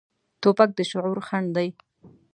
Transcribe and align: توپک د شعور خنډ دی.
توپک 0.41 0.69
د 0.77 0.79
شعور 0.91 1.17
خنډ 1.27 1.47
دی. 1.55 1.67